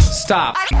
Stop. 0.00 0.56
Connie 0.56 0.76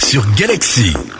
Sur 0.00 0.26
Galaxy. 0.34 1.19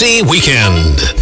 Galaxy 0.00 0.22
Weekend. 0.22 1.19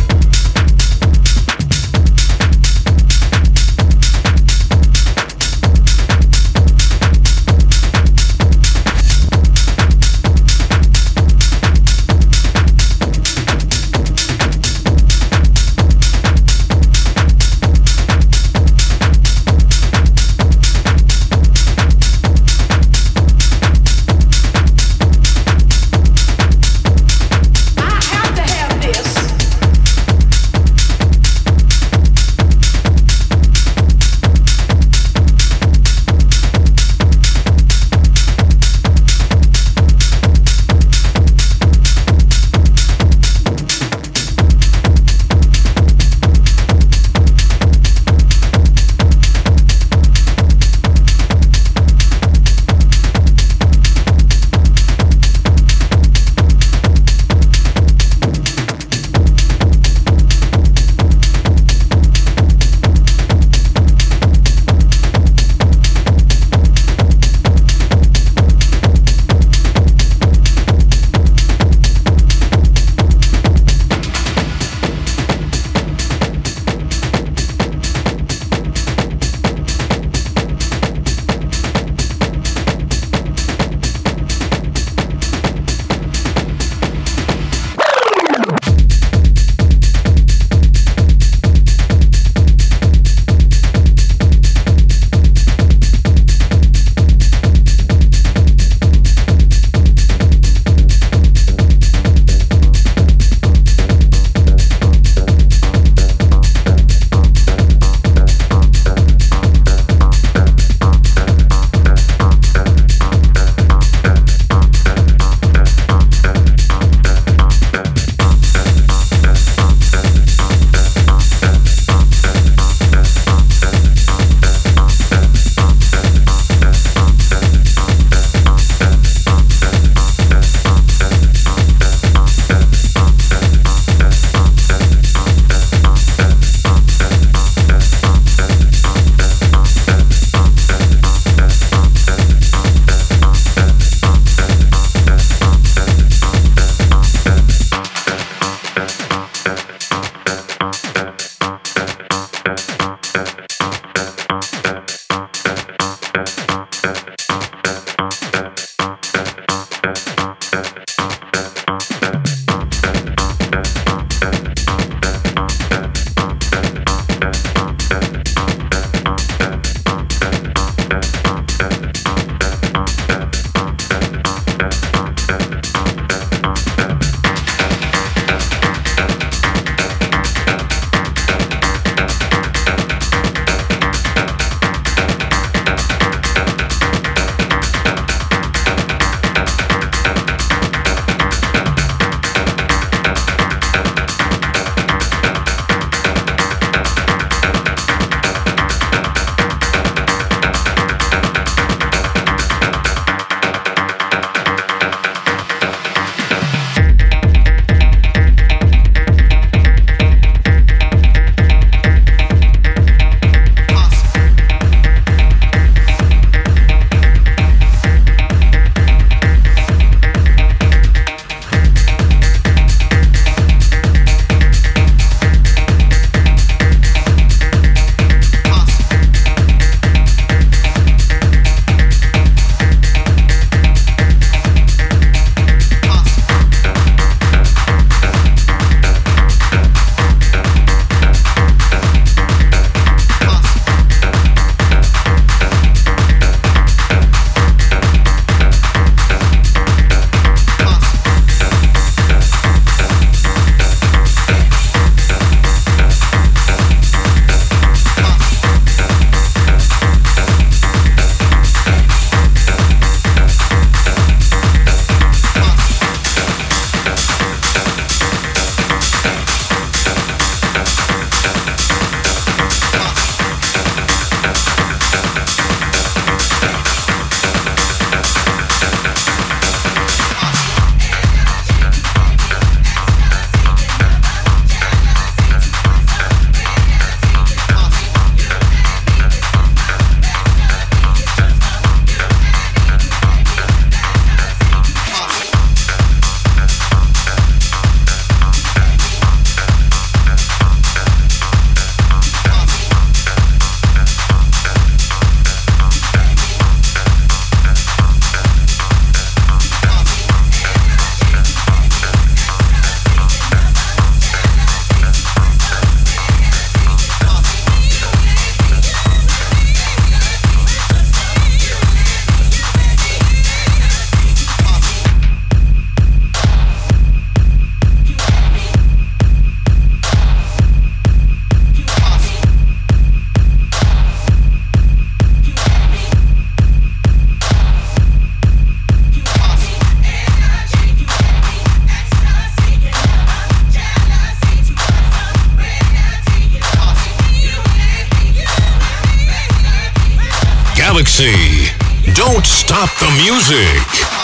Galaxy. 350.78 351.50
Don't 351.92 352.24
stop 352.24 352.70
the 352.78 352.88
music. 353.02 353.97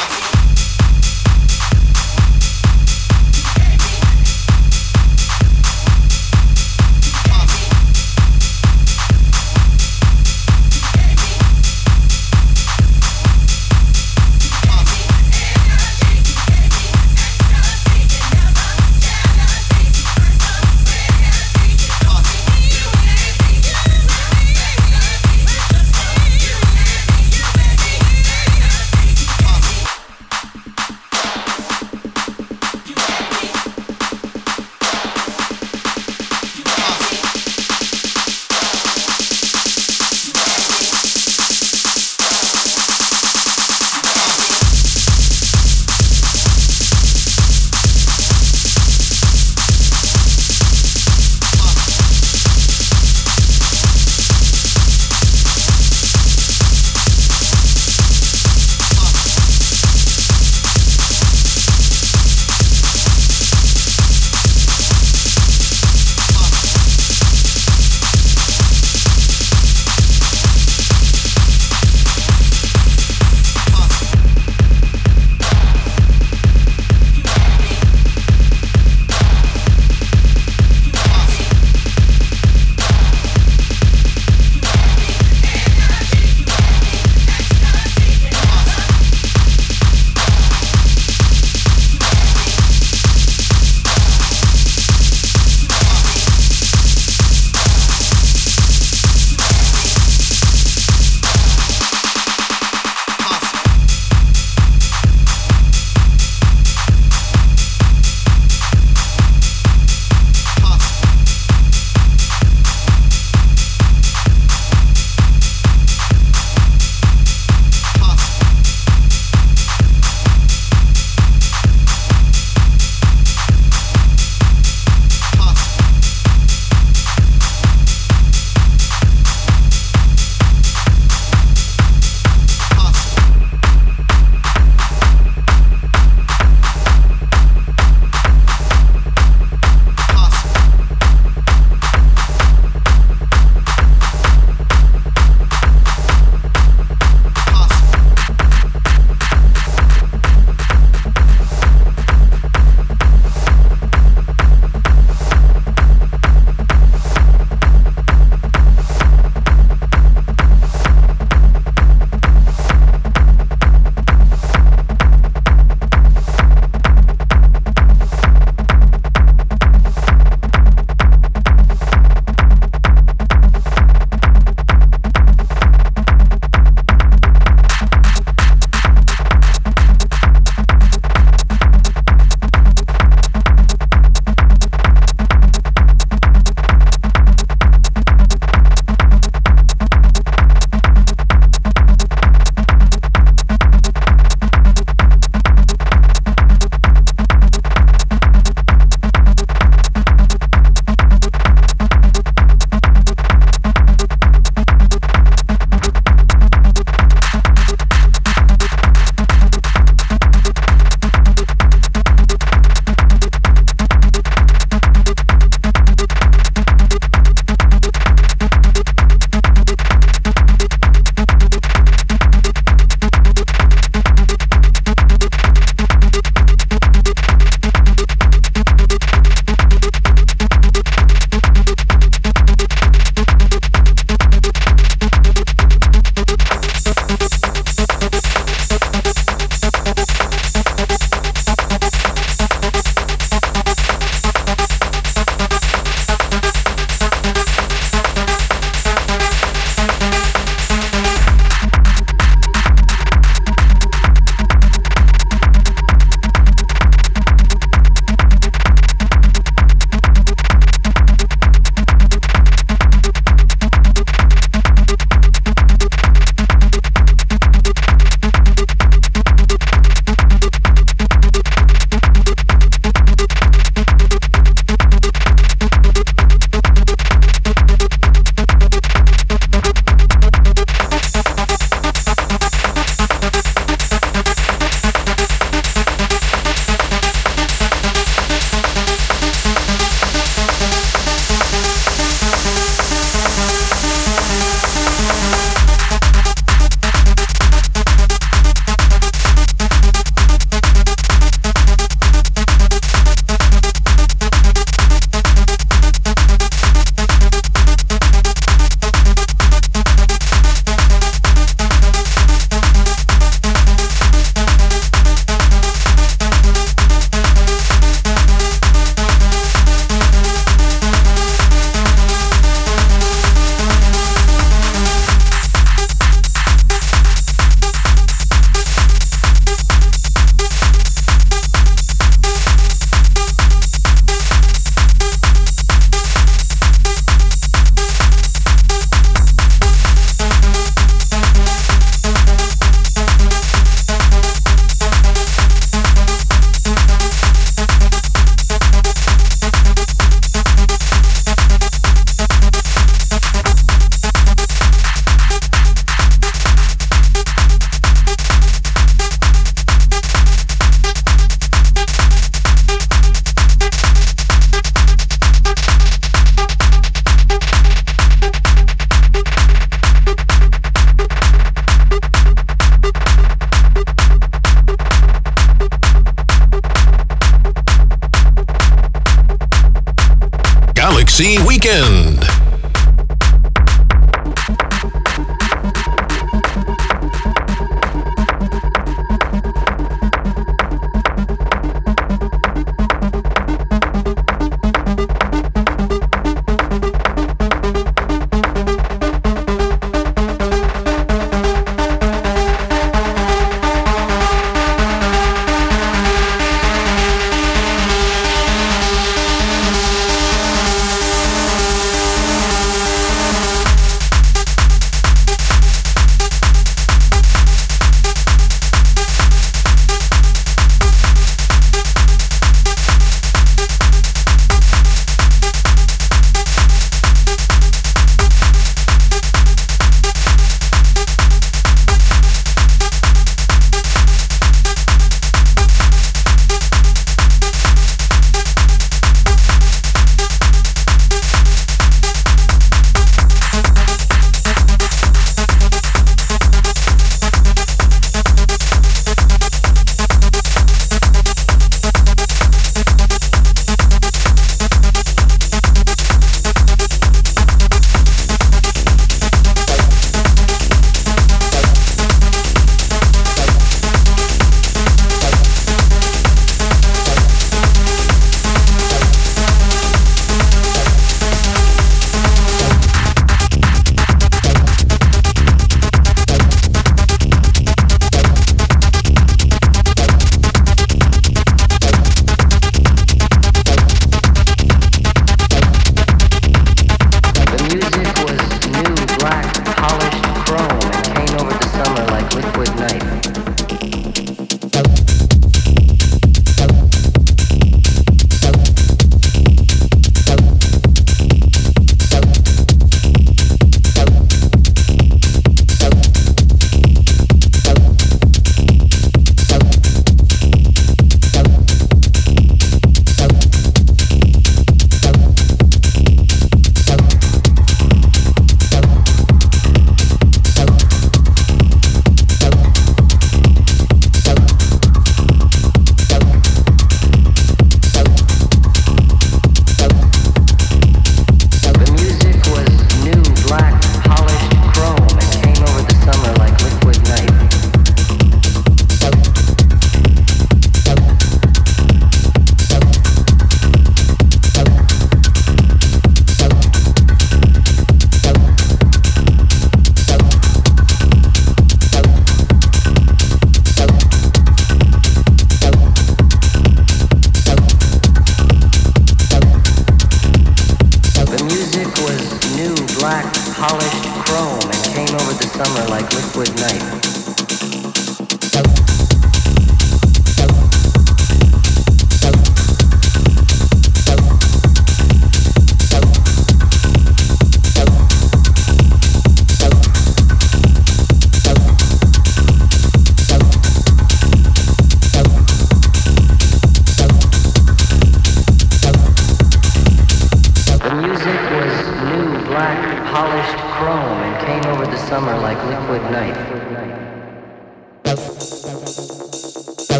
Weekend. 381.24 382.13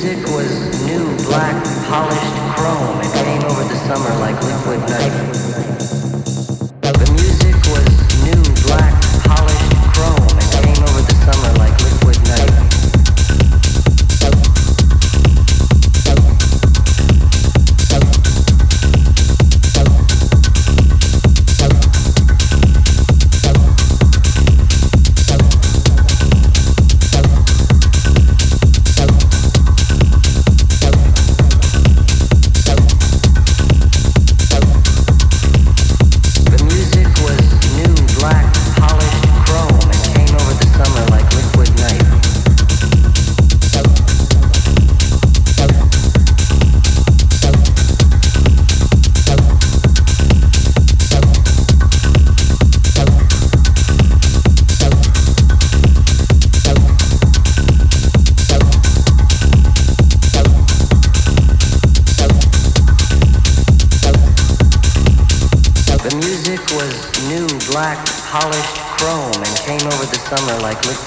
music 0.00 0.24
was 0.28 0.86
new, 0.86 1.04
black, 1.26 1.64
polished 1.88 2.56
chrome. 2.56 3.00
It 3.00 3.12
came 3.14 3.42
over 3.50 3.64
the 3.64 3.76
summer 3.86 4.10
like 4.20 4.40
liquid 4.44 4.80
night. 4.88 5.77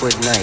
Liquid 0.01 0.25
night. 0.25 0.40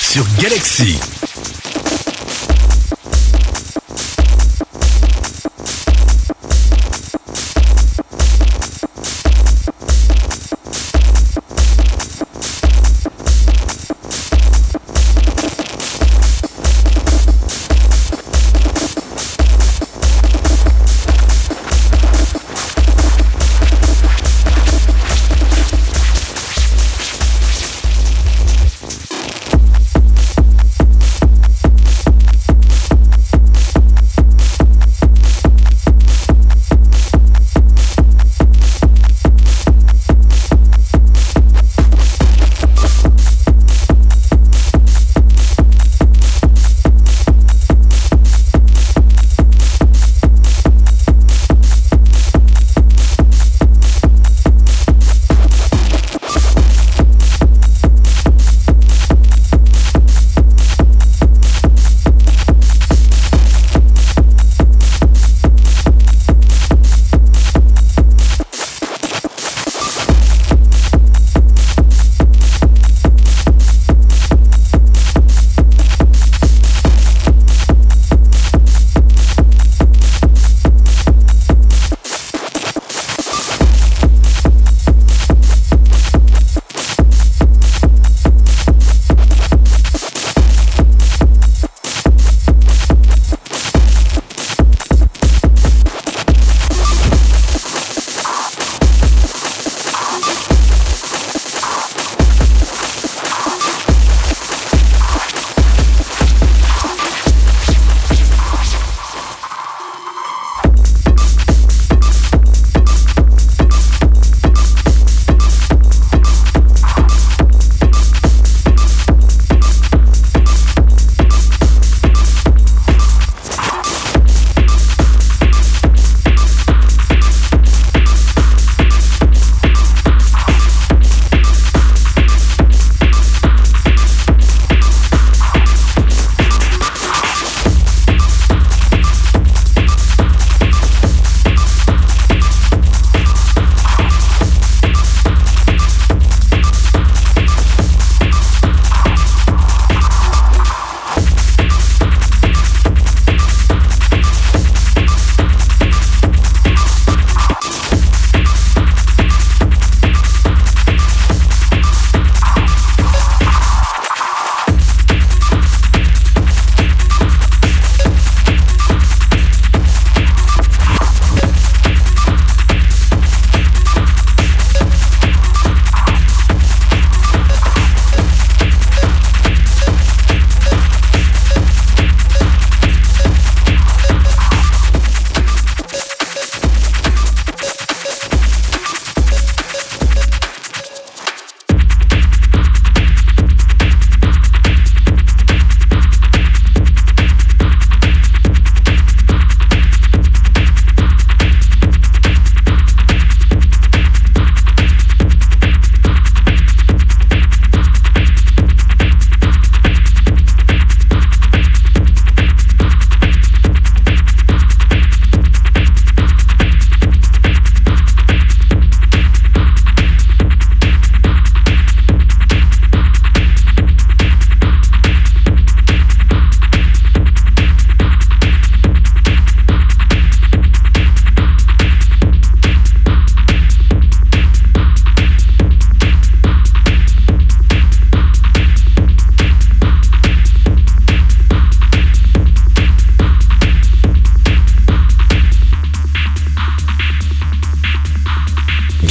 Sur 0.00 0.24
Galaxy. 0.40 1.15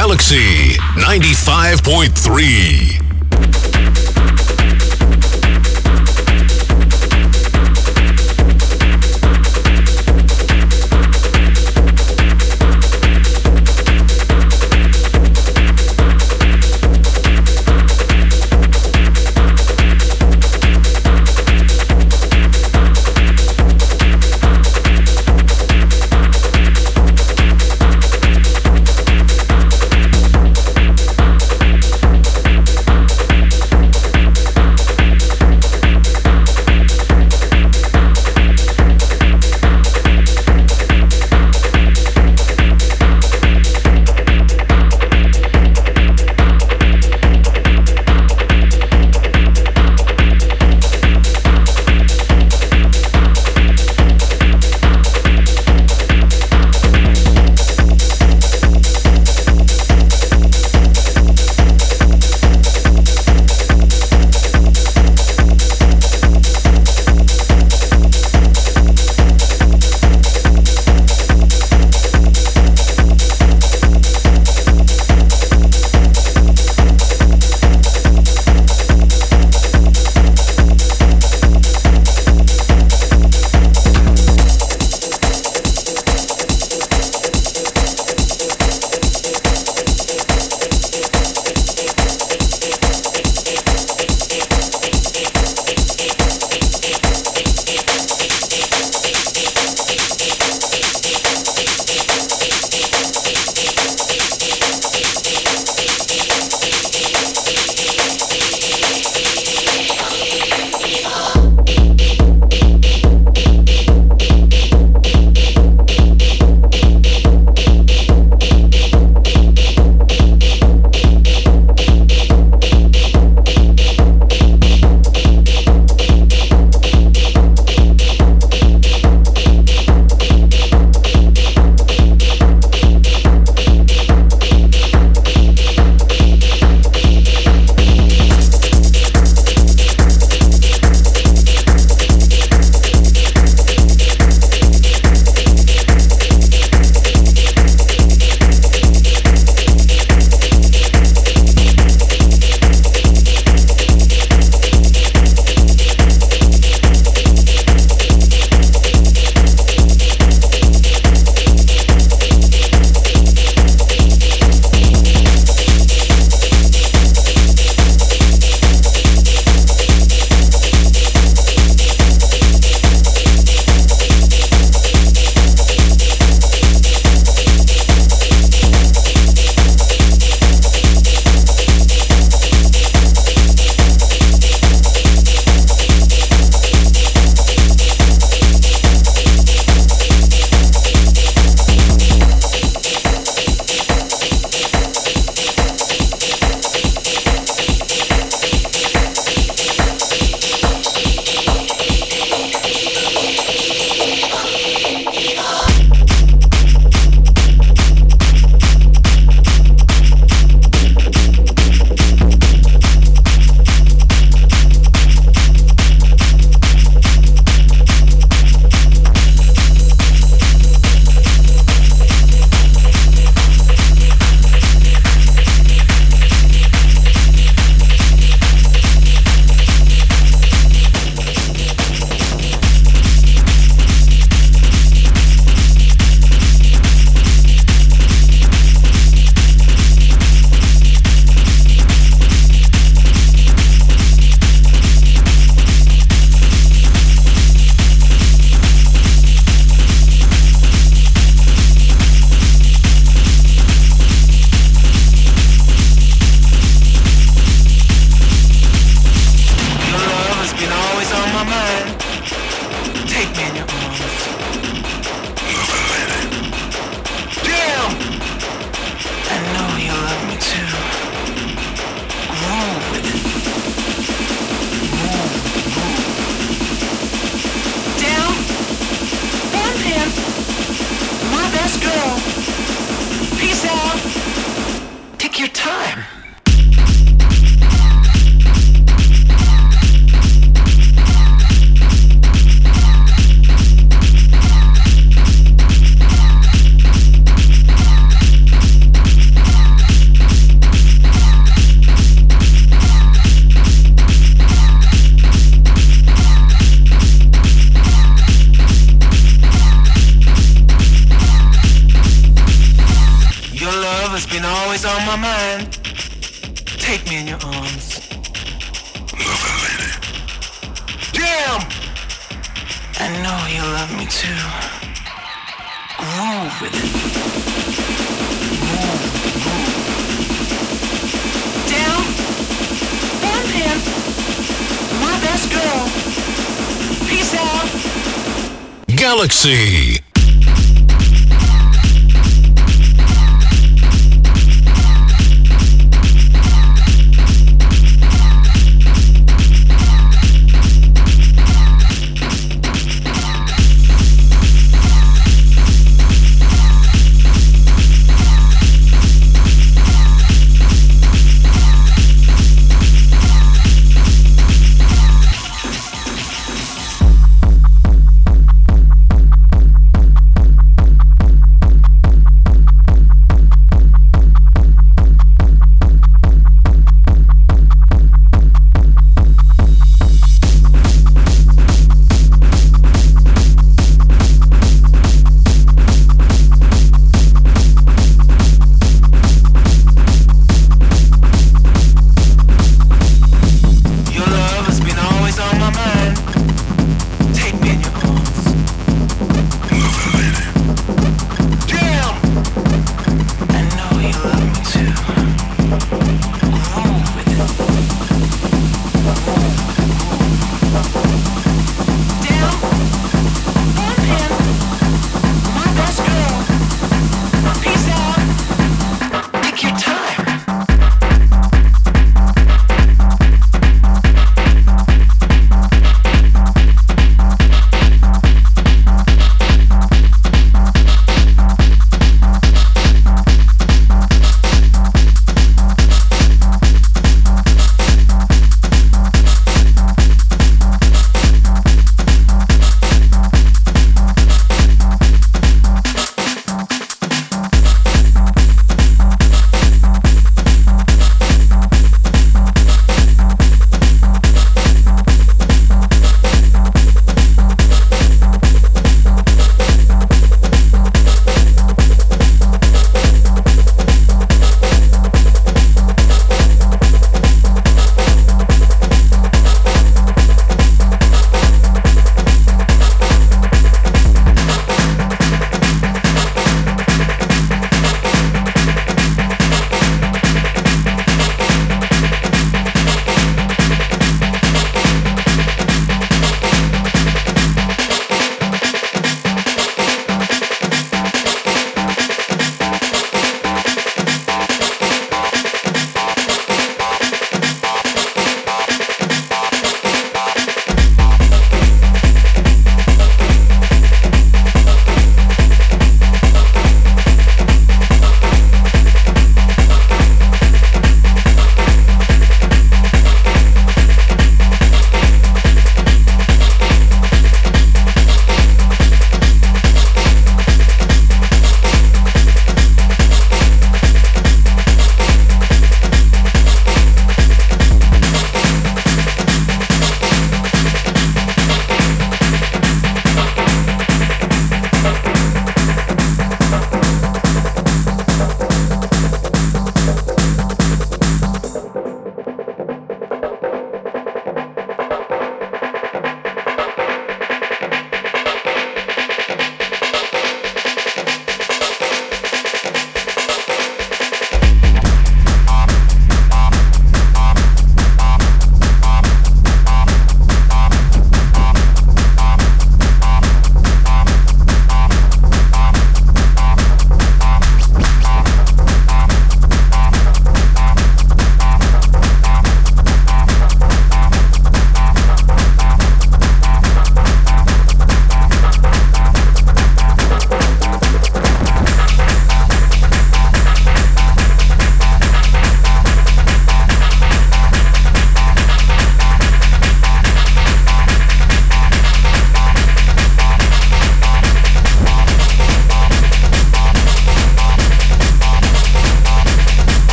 Galaxie 0.00 0.80
95.3. 0.96 3.09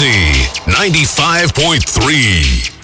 Galaxie 0.00 0.48
95.3. 0.66 2.79